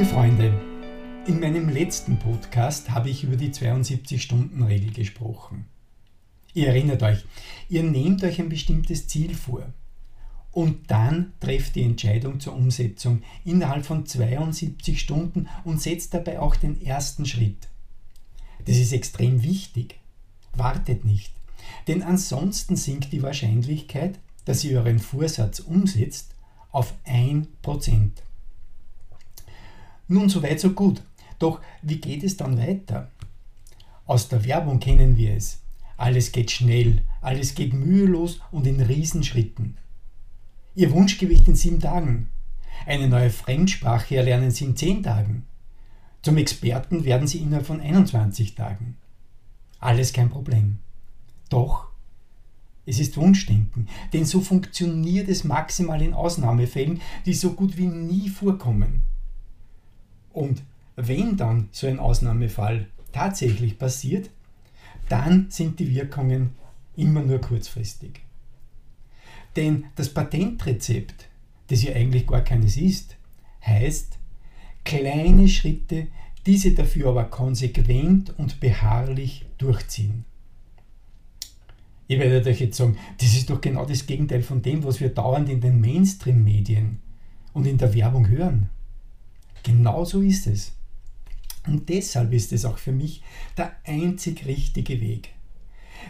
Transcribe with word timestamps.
Liebe 0.00 0.14
Freunde, 0.14 0.58
in 1.26 1.40
meinem 1.40 1.68
letzten 1.68 2.18
Podcast 2.18 2.88
habe 2.88 3.10
ich 3.10 3.22
über 3.22 3.36
die 3.36 3.50
72-Stunden-Regel 3.50 4.94
gesprochen. 4.94 5.66
Ihr 6.54 6.68
erinnert 6.68 7.02
euch, 7.02 7.22
ihr 7.68 7.82
nehmt 7.82 8.24
euch 8.24 8.40
ein 8.40 8.48
bestimmtes 8.48 9.08
Ziel 9.08 9.34
vor 9.34 9.74
und 10.52 10.90
dann 10.90 11.34
trefft 11.38 11.74
die 11.74 11.82
Entscheidung 11.82 12.40
zur 12.40 12.54
Umsetzung 12.54 13.20
innerhalb 13.44 13.84
von 13.84 14.06
72 14.06 14.98
Stunden 14.98 15.48
und 15.64 15.82
setzt 15.82 16.14
dabei 16.14 16.40
auch 16.40 16.56
den 16.56 16.80
ersten 16.80 17.26
Schritt. 17.26 17.68
Das 18.64 18.78
ist 18.78 18.94
extrem 18.94 19.42
wichtig. 19.42 20.00
Wartet 20.54 21.04
nicht, 21.04 21.34
denn 21.88 22.02
ansonsten 22.02 22.74
sinkt 22.74 23.12
die 23.12 23.22
Wahrscheinlichkeit, 23.22 24.18
dass 24.46 24.64
ihr 24.64 24.78
euren 24.78 24.98
Vorsatz 24.98 25.60
umsetzt, 25.60 26.34
auf 26.70 26.94
1%. 27.04 28.12
Nun, 30.10 30.28
soweit, 30.28 30.58
so 30.58 30.70
gut. 30.72 31.04
Doch 31.38 31.60
wie 31.82 32.00
geht 32.00 32.24
es 32.24 32.36
dann 32.36 32.58
weiter? 32.58 33.12
Aus 34.06 34.28
der 34.28 34.44
Werbung 34.44 34.80
kennen 34.80 35.16
wir 35.16 35.36
es. 35.36 35.62
Alles 35.96 36.32
geht 36.32 36.50
schnell, 36.50 37.02
alles 37.20 37.54
geht 37.54 37.72
mühelos 37.72 38.40
und 38.50 38.66
in 38.66 38.80
Riesenschritten. 38.80 39.76
Ihr 40.74 40.90
Wunschgewicht 40.90 41.46
in 41.46 41.54
sieben 41.54 41.78
Tagen. 41.78 42.28
Eine 42.86 43.06
neue 43.06 43.30
Fremdsprache 43.30 44.16
erlernen 44.16 44.50
Sie 44.50 44.64
in 44.64 44.74
zehn 44.74 45.04
Tagen. 45.04 45.44
Zum 46.22 46.38
Experten 46.38 47.04
werden 47.04 47.28
Sie 47.28 47.38
innerhalb 47.38 47.66
von 47.66 47.80
21 47.80 48.56
Tagen. 48.56 48.96
Alles 49.78 50.12
kein 50.12 50.28
Problem. 50.28 50.80
Doch, 51.50 51.86
es 52.84 52.98
ist 52.98 53.16
Wunschdenken, 53.16 53.86
denn 54.12 54.24
so 54.24 54.40
funktioniert 54.40 55.28
es 55.28 55.44
maximal 55.44 56.02
in 56.02 56.14
Ausnahmefällen, 56.14 57.00
die 57.26 57.34
so 57.34 57.52
gut 57.52 57.76
wie 57.76 57.86
nie 57.86 58.28
vorkommen. 58.28 59.02
Und 60.32 60.62
wenn 60.96 61.36
dann 61.36 61.68
so 61.72 61.86
ein 61.86 61.98
Ausnahmefall 61.98 62.86
tatsächlich 63.12 63.78
passiert, 63.78 64.30
dann 65.08 65.46
sind 65.50 65.80
die 65.80 65.94
Wirkungen 65.94 66.50
immer 66.96 67.22
nur 67.22 67.40
kurzfristig. 67.40 68.20
Denn 69.56 69.86
das 69.96 70.12
Patentrezept, 70.12 71.28
das 71.68 71.82
ja 71.82 71.94
eigentlich 71.94 72.26
gar 72.26 72.42
keines 72.42 72.76
ist, 72.76 73.16
heißt 73.64 74.18
kleine 74.84 75.48
Schritte, 75.48 76.08
diese 76.46 76.72
dafür 76.72 77.08
aber 77.08 77.24
konsequent 77.24 78.38
und 78.38 78.60
beharrlich 78.60 79.46
durchziehen. 79.58 80.24
Ihr 82.08 82.18
werdet 82.18 82.46
euch 82.46 82.60
jetzt 82.60 82.76
sagen, 82.76 82.96
das 83.20 83.34
ist 83.34 83.50
doch 83.50 83.60
genau 83.60 83.84
das 83.84 84.06
Gegenteil 84.06 84.42
von 84.42 84.62
dem, 84.62 84.82
was 84.82 85.00
wir 85.00 85.10
dauernd 85.10 85.48
in 85.48 85.60
den 85.60 85.80
Mainstream-Medien 85.80 86.98
und 87.52 87.66
in 87.66 87.78
der 87.78 87.94
Werbung 87.94 88.28
hören. 88.28 88.68
Genau 89.62 90.04
so 90.04 90.20
ist 90.20 90.46
es. 90.46 90.72
Und 91.66 91.88
deshalb 91.88 92.32
ist 92.32 92.52
es 92.52 92.64
auch 92.64 92.78
für 92.78 92.92
mich 92.92 93.22
der 93.56 93.72
einzig 93.84 94.46
richtige 94.46 95.00
Weg. 95.00 95.30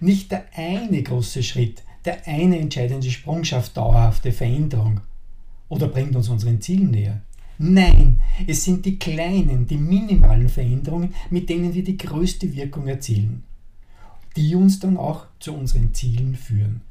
Nicht 0.00 0.32
der 0.32 0.46
eine 0.54 1.02
große 1.02 1.42
Schritt, 1.42 1.82
der 2.04 2.26
eine 2.26 2.58
entscheidende 2.58 3.10
Sprung 3.10 3.44
schafft 3.44 3.76
dauerhafte 3.76 4.32
Veränderung 4.32 5.00
oder 5.68 5.88
bringt 5.88 6.16
uns 6.16 6.28
unseren 6.28 6.60
Zielen 6.60 6.90
näher. 6.90 7.22
Nein, 7.58 8.20
es 8.46 8.64
sind 8.64 8.84
die 8.84 8.98
kleinen, 8.98 9.66
die 9.66 9.78
minimalen 9.78 10.48
Veränderungen, 10.48 11.14
mit 11.30 11.48
denen 11.48 11.72
wir 11.72 11.82
die 11.84 11.96
größte 11.96 12.54
Wirkung 12.54 12.86
erzielen, 12.86 13.44
die 14.36 14.54
uns 14.54 14.78
dann 14.78 14.98
auch 14.98 15.26
zu 15.40 15.54
unseren 15.54 15.94
Zielen 15.94 16.34
führen. 16.34 16.82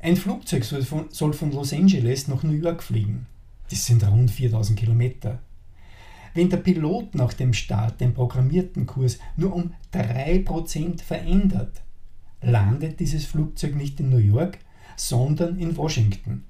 Ein 0.00 0.16
Flugzeug 0.16 0.64
soll 0.64 1.32
von 1.32 1.52
Los 1.52 1.72
Angeles 1.72 2.26
nach 2.26 2.42
New 2.42 2.54
York 2.54 2.82
fliegen. 2.82 3.26
Das 3.72 3.86
sind 3.86 4.06
rund 4.06 4.30
4000 4.30 4.78
Kilometer. 4.78 5.38
Wenn 6.34 6.50
der 6.50 6.58
Pilot 6.58 7.14
nach 7.14 7.32
dem 7.32 7.54
Start 7.54 8.02
den 8.02 8.12
programmierten 8.12 8.84
Kurs 8.84 9.18
nur 9.38 9.54
um 9.54 9.72
3% 9.94 11.02
verändert, 11.02 11.80
landet 12.42 13.00
dieses 13.00 13.24
Flugzeug 13.24 13.74
nicht 13.74 13.98
in 13.98 14.10
New 14.10 14.18
York, 14.18 14.58
sondern 14.94 15.58
in 15.58 15.74
Washington. 15.74 16.44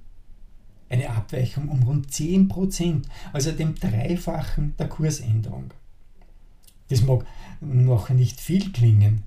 Eine 0.88 1.10
Abweichung 1.10 1.68
um 1.68 1.84
rund 1.84 2.08
10%, 2.08 3.02
also 3.32 3.52
dem 3.52 3.76
Dreifachen 3.76 4.74
der 4.76 4.88
Kursänderung. 4.88 5.72
Das 6.88 7.02
mag 7.02 7.24
noch 7.60 8.10
nicht 8.10 8.40
viel 8.40 8.72
klingen. 8.72 9.22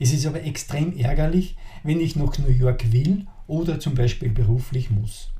Es 0.00 0.14
ist 0.14 0.24
aber 0.24 0.42
extrem 0.44 0.96
ärgerlich, 0.96 1.56
wenn 1.82 2.00
ich 2.00 2.16
nach 2.16 2.38
New 2.38 2.48
York 2.48 2.90
will 2.90 3.26
oder 3.46 3.78
zum 3.80 3.94
Beispiel 3.94 4.30
beruflich 4.30 4.88
muss. 4.88 5.33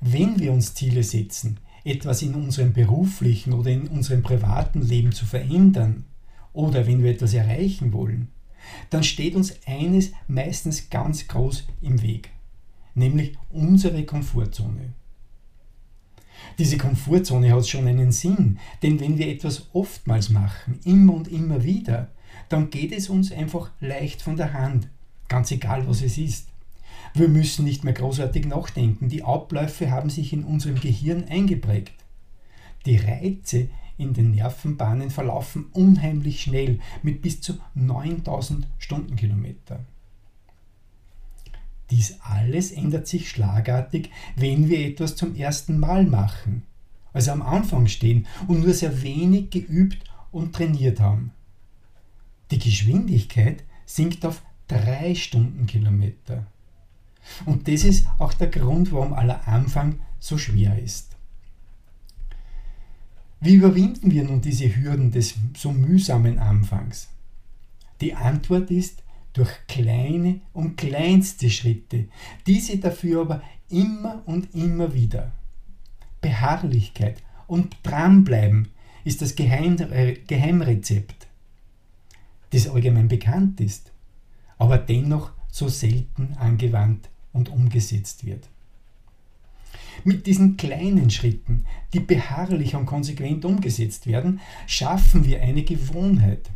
Wenn 0.00 0.38
wir 0.38 0.52
uns 0.52 0.74
Ziele 0.74 1.02
setzen, 1.02 1.60
etwas 1.84 2.22
in 2.22 2.34
unserem 2.34 2.72
beruflichen 2.72 3.52
oder 3.52 3.70
in 3.70 3.86
unserem 3.88 4.22
privaten 4.22 4.82
Leben 4.82 5.12
zu 5.12 5.26
verändern 5.26 6.04
oder 6.52 6.86
wenn 6.86 7.02
wir 7.02 7.10
etwas 7.10 7.34
erreichen 7.34 7.92
wollen, 7.92 8.28
dann 8.90 9.04
steht 9.04 9.34
uns 9.34 9.54
eines 9.66 10.12
meistens 10.26 10.90
ganz 10.90 11.28
groß 11.28 11.66
im 11.82 12.02
Weg, 12.02 12.30
nämlich 12.94 13.36
unsere 13.50 14.04
Komfortzone. 14.04 14.92
Diese 16.58 16.78
Komfortzone 16.78 17.52
hat 17.52 17.68
schon 17.68 17.86
einen 17.86 18.12
Sinn, 18.12 18.58
denn 18.82 19.00
wenn 19.00 19.18
wir 19.18 19.28
etwas 19.28 19.68
oftmals 19.72 20.30
machen, 20.30 20.80
immer 20.84 21.14
und 21.14 21.28
immer 21.28 21.64
wieder, 21.64 22.10
dann 22.48 22.70
geht 22.70 22.92
es 22.92 23.08
uns 23.08 23.32
einfach 23.32 23.70
leicht 23.80 24.22
von 24.22 24.36
der 24.36 24.52
Hand, 24.52 24.88
ganz 25.28 25.50
egal 25.50 25.86
was 25.86 26.02
es 26.02 26.18
ist. 26.18 26.48
Wir 27.14 27.28
müssen 27.28 27.64
nicht 27.64 27.84
mehr 27.84 27.92
großartig 27.92 28.46
nachdenken. 28.46 29.08
Die 29.08 29.24
Abläufe 29.24 29.90
haben 29.90 30.10
sich 30.10 30.32
in 30.32 30.44
unserem 30.44 30.76
Gehirn 30.76 31.24
eingeprägt. 31.28 31.94
Die 32.86 32.96
Reize 32.96 33.68
in 33.98 34.14
den 34.14 34.30
Nervenbahnen 34.30 35.10
verlaufen 35.10 35.66
unheimlich 35.72 36.40
schnell 36.42 36.80
mit 37.02 37.20
bis 37.20 37.40
zu 37.40 37.58
9000 37.74 38.66
Stundenkilometer. 38.78 39.84
Dies 41.90 42.20
alles 42.20 42.70
ändert 42.70 43.08
sich 43.08 43.28
schlagartig, 43.28 44.10
wenn 44.36 44.68
wir 44.68 44.86
etwas 44.86 45.16
zum 45.16 45.34
ersten 45.34 45.78
Mal 45.78 46.04
machen, 46.04 46.62
also 47.12 47.32
am 47.32 47.42
Anfang 47.42 47.88
stehen 47.88 48.26
und 48.46 48.60
nur 48.60 48.72
sehr 48.72 49.02
wenig 49.02 49.50
geübt 49.50 50.04
und 50.30 50.54
trainiert 50.54 51.00
haben. 51.00 51.32
Die 52.52 52.58
Geschwindigkeit 52.58 53.64
sinkt 53.84 54.24
auf 54.24 54.42
3 54.68 55.14
Stundenkilometer. 55.16 56.46
Und 57.46 57.68
das 57.68 57.84
ist 57.84 58.06
auch 58.18 58.32
der 58.32 58.48
Grund, 58.48 58.92
warum 58.92 59.12
aller 59.12 59.46
Anfang 59.46 60.00
so 60.18 60.38
schwer 60.38 60.78
ist. 60.78 61.16
Wie 63.40 63.54
überwinden 63.54 64.10
wir 64.10 64.24
nun 64.24 64.42
diese 64.42 64.74
Hürden 64.76 65.10
des 65.10 65.34
so 65.56 65.72
mühsamen 65.72 66.38
Anfangs? 66.38 67.08
Die 68.00 68.14
Antwort 68.14 68.70
ist 68.70 69.02
durch 69.32 69.50
kleine 69.66 70.40
und 70.52 70.76
kleinste 70.76 71.48
Schritte, 71.50 72.08
diese 72.46 72.76
dafür 72.78 73.22
aber 73.22 73.42
immer 73.68 74.22
und 74.26 74.54
immer 74.54 74.92
wieder. 74.92 75.32
Beharrlichkeit 76.20 77.22
und 77.46 77.76
dranbleiben 77.82 78.68
ist 79.04 79.22
das 79.22 79.36
Geheimrezept, 79.36 81.28
das 82.50 82.68
allgemein 82.68 83.08
bekannt 83.08 83.60
ist, 83.60 83.92
aber 84.58 84.76
dennoch 84.76 85.32
so 85.50 85.68
selten 85.68 86.34
angewandt 86.38 87.08
und 87.32 87.48
umgesetzt 87.48 88.24
wird. 88.24 88.48
Mit 90.04 90.26
diesen 90.26 90.56
kleinen 90.56 91.10
Schritten, 91.10 91.64
die 91.92 92.00
beharrlich 92.00 92.74
und 92.74 92.86
konsequent 92.86 93.44
umgesetzt 93.44 94.06
werden, 94.06 94.40
schaffen 94.66 95.24
wir 95.24 95.42
eine 95.42 95.62
Gewohnheit. 95.62 96.50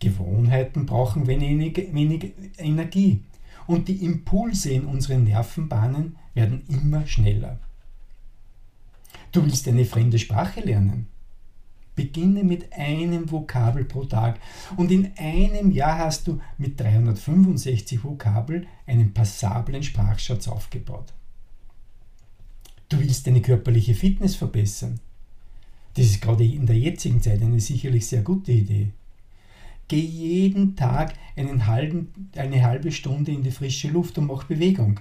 Gewohnheiten 0.00 0.86
brauchen 0.86 1.26
wenig, 1.26 1.76
wenig 1.92 2.32
Energie 2.56 3.22
und 3.66 3.88
die 3.88 4.04
Impulse 4.04 4.70
in 4.70 4.86
unseren 4.86 5.24
Nervenbahnen 5.24 6.16
werden 6.34 6.62
immer 6.68 7.06
schneller. 7.06 7.58
Du 9.30 9.44
willst 9.44 9.68
eine 9.68 9.84
fremde 9.84 10.18
Sprache 10.18 10.60
lernen? 10.60 11.06
Beginne 11.98 12.44
mit 12.44 12.72
einem 12.72 13.28
Vokabel 13.28 13.84
pro 13.84 14.04
Tag 14.04 14.38
und 14.76 14.92
in 14.92 15.10
einem 15.16 15.72
Jahr 15.72 15.98
hast 15.98 16.28
du 16.28 16.40
mit 16.56 16.78
365 16.78 18.04
Vokabel 18.04 18.68
einen 18.86 19.12
passablen 19.12 19.82
Sprachschatz 19.82 20.46
aufgebaut. 20.46 21.12
Du 22.88 23.00
willst 23.00 23.26
deine 23.26 23.42
körperliche 23.42 23.94
Fitness 23.94 24.36
verbessern. 24.36 25.00
Das 25.94 26.06
ist 26.06 26.22
gerade 26.22 26.44
in 26.44 26.66
der 26.66 26.78
jetzigen 26.78 27.20
Zeit 27.20 27.42
eine 27.42 27.58
sicherlich 27.58 28.06
sehr 28.06 28.22
gute 28.22 28.52
Idee. 28.52 28.92
Geh 29.88 29.98
jeden 29.98 30.76
Tag 30.76 31.14
halben, 31.66 32.30
eine 32.36 32.62
halbe 32.62 32.92
Stunde 32.92 33.32
in 33.32 33.42
die 33.42 33.50
frische 33.50 33.88
Luft 33.88 34.18
und 34.18 34.26
mach 34.26 34.44
Bewegung. 34.44 35.00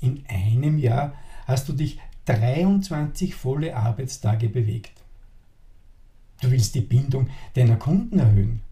In 0.00 0.24
einem 0.26 0.78
Jahr 0.78 1.12
hast 1.44 1.68
du 1.68 1.74
dich 1.74 1.98
23 2.24 3.34
volle 3.34 3.76
Arbeitstage 3.76 4.48
bewegt. 4.48 5.01
Du 6.42 6.50
willst 6.50 6.74
die 6.74 6.80
Bindung 6.80 7.28
deiner 7.54 7.76
Kunden 7.76 8.18
erhöhen. 8.18 8.62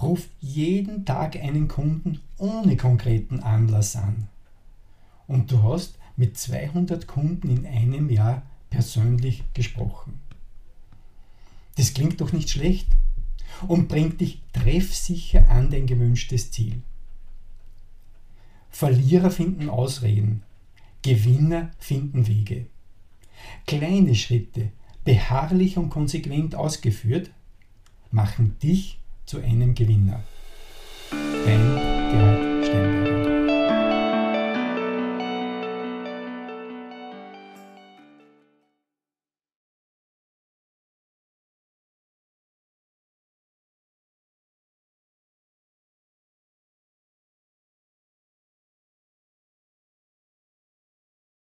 Ruf 0.00 0.28
jeden 0.40 1.06
Tag 1.06 1.36
einen 1.36 1.68
Kunden 1.68 2.20
ohne 2.36 2.76
konkreten 2.76 3.40
Anlass 3.40 3.96
an. 3.96 4.28
Und 5.26 5.50
du 5.50 5.62
hast 5.62 5.98
mit 6.16 6.36
200 6.36 7.06
Kunden 7.06 7.48
in 7.48 7.66
einem 7.66 8.10
Jahr 8.10 8.42
persönlich 8.68 9.42
gesprochen. 9.54 10.20
Das 11.76 11.94
klingt 11.94 12.20
doch 12.20 12.32
nicht 12.32 12.50
schlecht 12.50 12.88
und 13.66 13.88
bringt 13.88 14.20
dich 14.20 14.42
treffsicher 14.52 15.48
an 15.48 15.70
dein 15.70 15.86
gewünschtes 15.86 16.50
Ziel. 16.50 16.82
Verlierer 18.68 19.30
finden 19.30 19.70
Ausreden, 19.70 20.42
Gewinner 21.02 21.70
finden 21.78 22.26
Wege. 22.26 22.66
Kleine 23.66 24.14
Schritte, 24.14 24.72
beharrlich 25.08 25.78
und 25.78 25.88
konsequent 25.88 26.54
ausgeführt, 26.54 27.30
machen 28.10 28.58
dich 28.62 28.98
zu 29.24 29.38
einem 29.38 29.74
Gewinner. 29.74 30.22
Dein 31.10 31.64
Gerhard 32.12 32.66
Steinberg. 32.66 33.07